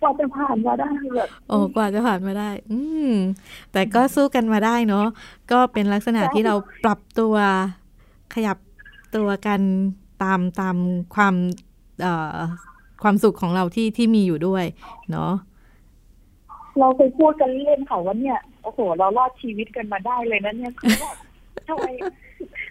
[0.00, 2.80] กว่าจะผ่านมาได้แบบโอ้กว่าจะผ่านมาได้ อื
[3.10, 3.12] ม
[3.72, 5.06] แต่ก็สู้กันมาได้เนาะ
[5.52, 7.34] ก็เป็นลักษณะที่เราปรับตัว
[8.34, 8.56] ขยับ
[9.16, 9.60] ตัวกัน
[10.22, 10.76] ตามตาม
[11.14, 11.67] ความเอ่อ
[13.02, 14.64] ความสุขของเราที่ที่มีอยู่ด้วย
[15.10, 15.32] เนาะ
[16.78, 21.12] เราเคยพูดกันเล่นค่ะว่าเนี่ยโอ้โห เรารอดชีวิตกันมาได้เลยนะเนี่ยคือว่า
[21.68, 21.86] ทำไม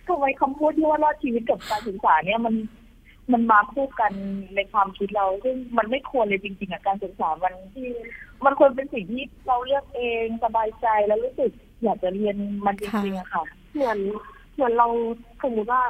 [0.07, 2.55] ทำไมคำพูดที่ว่ารอดชีวิตกับการศึกษาเนี่ยมัน
[3.31, 4.13] มันมาคู่กัน
[4.55, 7.87] ในความคิดเราซึ่งมันไม่ควรเลยจริงๆอะการศึกษามันที่
[8.45, 11.51] มันควรเป็นสิ่งที่เราเลือกเองสบายใจแล้วรู้สึก
[11.83, 12.35] อยากจะเรียน
[12.65, 13.97] มันจริงๆอะค่ะ เหมือน
[14.53, 14.87] เหมือนเรา
[15.43, 15.83] สมมติว่า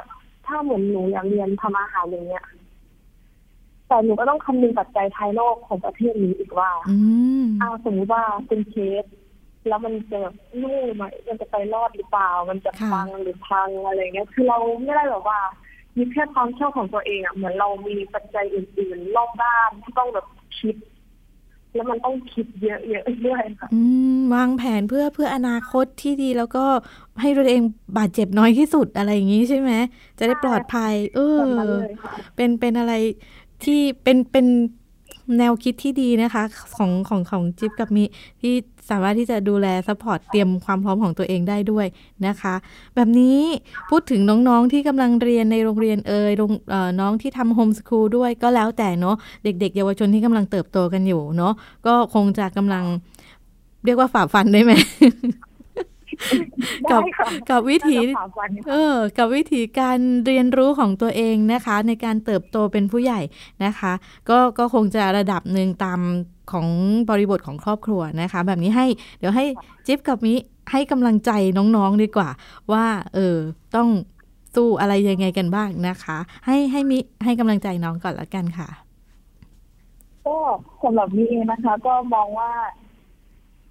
[0.46, 2.44] ถ้าเหมือนหนูอยากเรียนทำอาหารอย่างเงี้ย
[3.88, 6.96] แต่หนูก็ต้องคำนึงปัจจัยภายนอกของประเทศนี้อีกว่าอื
[7.42, 9.04] มอ่าสมมติว่าเป็นเชฟ
[9.68, 15.40] แล้วมันจะแบบนู่นไหมมันจะไปรอดหรือเปล่า มันจะค่ะพังหรือพังอะไรเงี้ย คือเราไม่ได้แบบว่า
[15.96, 20.26] มีแค่ความชอบของตัวเองอะ เหมือนเรามีปัจจัยอื่นๆ รอบด้านที่ต้องแบบ
[20.58, 20.76] คิด
[21.74, 23.80] แล้วมันต้องคิดเยอะๆด้วยค่ะอื
[24.16, 26.64] มวางแผนเพื่อเพื่ออนาคตที่ดีแล้วก็
[27.20, 27.62] ให้ตัวเอง
[27.98, 29.72] บาดเจ็บน้อยที่สุดอะไรอย่างนี้ใช่ไหม
[30.18, 32.92] จะได้ปลอดภัย เออแบบนั้นเลยค่ะเป็นเป็นอะไร
[33.64, 34.46] ที่เป็นเป็น
[35.38, 36.42] แนวคิดที่ดีนะคะ
[36.76, 38.04] ของของของจิ๊บกับมิ
[38.42, 38.54] ที่
[38.90, 41.86] สามารถที่จะดูแล support เตรียมความพร้อมของตัวเองได้ด้วย
[42.26, 42.54] นะคะ
[42.94, 43.38] แบบนี้
[43.90, 46.52] พูดถึงน้องๆที่กำลังเรียนในโรงเรียนเอยหรือ
[47.00, 51.52] น้องที่ทำ homeschool ด้วยก็แล้วแต่เนาะเด็ก ๆ เยาวชนที่กำลังเติบโตกันอยู่เนาะ
[51.86, 52.84] ก็คงจะกำลัง
[53.84, 54.72] เรียกว่าฝ่าฟันได้ไหม
[56.90, 63.20] กับได้ค่ะกับวิถีน่าจะฝ่าฟันเออ กับวิธีการเรียนรู้ของตัวเองนะคะ ในการเติบโตเป็นผู้ใหญ่
[63.64, 63.92] นะคะ
[64.28, 66.00] ก็ก็คงจะระดับหนึ่งตาม
[66.52, 66.66] ของ
[67.10, 68.86] บริบทของครอบครัวนะคะ แบบนี้ให้
[69.18, 69.44] เดี๋ยวให้
[69.86, 70.34] จิ๊บกับมิ
[70.72, 72.28] ให้กำลังใจน้องๆดีกว่า
[72.72, 73.36] ว่า เออ
[73.76, 73.88] ต้อง
[74.54, 78.68] สู้อะไรยังไงกันบ้างนะคะ ให้ให้มิให้กำลังใจน้องก่อนละกันค่ะ
[80.26, 80.36] ก็
[80.82, 82.50] สำหรับมีเองนะคะ ก็มองว่า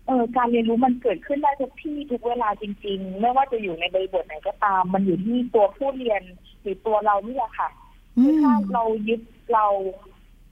[0.07, 6.21] เออการเรียนรู้มันเกิดขึ้นได้ทุกที่ทุกเวลาจริง ๆ ไม่ว่าจะอยู่ในบริบทไหนก็ตาม มันอยู่ที่ตัวผู้เรียน
[6.61, 7.69] หรือตัวเรานี่แหละค่ะ
[8.17, 9.21] อืคือมถ้าเรายึด
[9.53, 9.67] เรา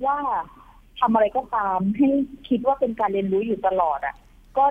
[0.05, 0.17] ว่า
[0.99, 2.09] ทำอะไรก็ตามให้
[2.49, 4.15] คิดว่าเป็นการเรียนรู้อยู่ตลอดอะ
[4.57, 4.65] ก็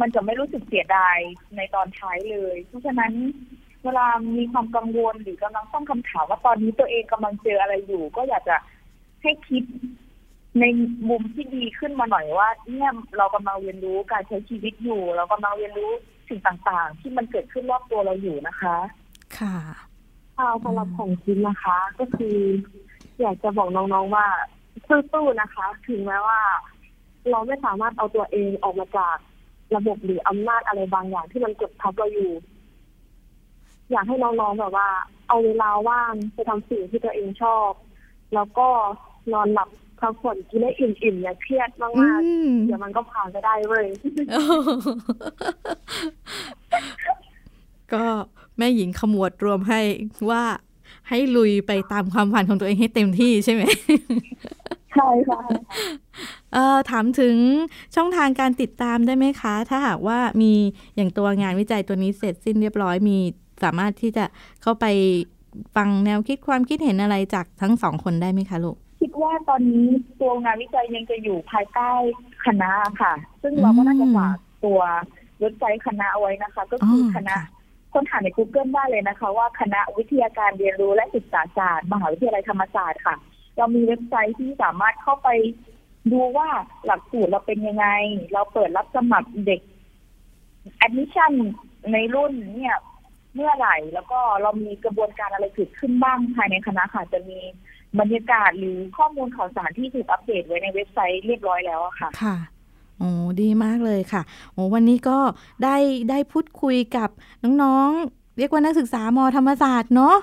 [0.00, 1.18] มันจะไม่รู้สึกเสียดาย
[1.56, 3.12] ในตอนท้ายเลย เพราะฉะนั้น
[3.84, 8.56] เวลามีความกังวลหรือกำลังตั้งคำถามว่าตอนนี้ตัวเองกำลังเจออะไรอยู่ ก็อยากจะ
[9.22, 9.62] ให้คิด
[10.60, 10.64] ใน
[11.08, 15.90] มุมที่ดีขึ้นมาหน่อยว่า เนี่ยเรากำลังเรียนรู้การใช้ชีวิตอยู่ เรากำลังเรียนรู้
[16.28, 18.76] สิ่งต่างๆ ที่มันเกิดขึ้นรอบตัวเราอยู่นะคะ
[19.38, 19.56] ค่ะ
[20.36, 22.38] ค่ะสำหรับของจินนะคะ ก็คือ
[23.20, 24.26] อยากจะบอกน้องๆว่า
[24.88, 26.40] สู้ๆนะคะ ถึงแม้ว่า
[27.30, 29.16] เราไม่สามารถเอาตัวเองออกมาจาก
[29.76, 32.32] ระบบหรืออำนาจอะไรบางอย่างที่มันกดทับเราอยู่
[33.90, 34.88] อยากให้น้องๆแบบว่า
[35.28, 37.70] เอาเวลาว่างไปทำสิ่งที่ตัวเองชอบ
[38.34, 38.68] แล้วก็
[39.32, 39.68] นอนหลับ
[40.00, 43.86] พักผ่อนกินได้อิ่มๆอย่าเครียดมากๆเดี๋ยวมันก็ผ่านไปได้เว้ย
[47.92, 48.04] ก็
[48.58, 49.80] แม่หญิงขมวดรวมให้
[50.30, 50.42] ว่า
[51.08, 53.62] ให้ลุยไปตามความฝันของตัวเองให้เต็มที่ใช่ไหม
[54.94, 55.40] ใช่ค่ะ
[56.52, 57.36] เอ่อถามถึง
[57.94, 60.52] ช่องทางการติดตามได้ไหมคะ ถ้าหากว่ามี
[60.96, 63.16] อย่างตัวงานวิจัยตัวนี้เสร็จสิ้นเรียบร้อยมี
[63.62, 64.24] สามารถที่จะ
[64.62, 64.86] เข้าไป
[65.76, 69.86] ฟังแนวคิดความคิดเห็นอะไรจากทั้งสองคนได้ไหมคะลูก คิดว่าตอนนี้
[70.20, 71.90] ตัวงานวิจัยยังจะอยู่ภายใต้
[72.46, 72.70] คณะ
[73.02, 73.12] ค่ะ
[73.42, 74.80] ซึ่งเราก็น่าจะฝากตัว
[75.40, 77.36] เว็บไซต์คณะเอาไว้นะคะ ก็คือคณะ
[77.92, 83.16] ค้นหาใน Google ได้เลยนะคะ ว่าคณะวิทยาการเรียนรู้และศึกษาศาสตร์ มหาวิทยาลัยธรรมศาสตร์ค่ะ
[83.56, 85.28] เรามีเว็บไซต์ที่สามารถเข้าไป
[86.12, 86.48] ดูว่า
[86.86, 87.86] หลักสูตรเราเป็นยังไง
[88.32, 89.60] เราเปิดรับสมัครเด็ก
[90.86, 91.32] admission
[91.92, 92.76] ในรุ่นเนี่ย
[93.34, 97.38] เมื่อไหร่ แล้วก็เรามีกระบวนการอะไรเกิดขึ้นบ้างภายในคณะค่ะจะมี
[98.00, 102.36] บรรยากาศหรือข้อมูลข่าวสารที่ถูกอัปเดตไว้ในเว็บไซต์เรียบร้อยแล้วค่ะ ค่ะ
[102.98, 103.08] โอ้
[103.42, 105.18] ดีมากเลยค่ะโอ้วันนี้ก็
[105.64, 105.76] ได้
[106.10, 107.10] ได้พูดคุยกับ
[107.62, 110.16] น้องๆ เรียกว่านักศึกษามธรรมศาสตร์เนาะ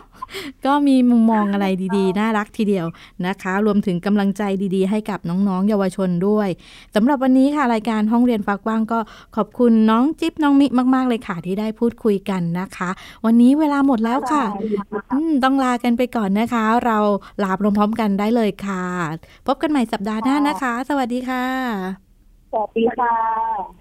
[0.66, 2.86] ก็มีมุมมองอะไรดีๆ น่ารักทีเดียว
[3.28, 4.44] นะคะ รวมถึงกำลังใจ
[4.76, 6.50] ดีๆ ให้กับน้องๆ เยาวชนด้วย
[6.96, 9.00] สำหรับวันนี้ค่ะรายการห้องเรียนฟักว่างก็
[9.36, 12.90] ขอบคุณน้องจิ๊บน้องมิมาก ๆ เลยค่ะที่ได้พูดคุยกันนะคะ
[13.26, 14.44] วันนี้เวลาหมดแล้วค่ะ
[15.44, 16.98] ต้องลากันไปก่อนนะคะ เรา
[17.44, 18.86] ลาพร้อมๆกันได้เลยค่ะ
[19.48, 21.46] พบกันใหม่สัปดาห์หน้านะคะ สวัสดีค่ะ
[22.52, 23.81] สวัสดีค่ะ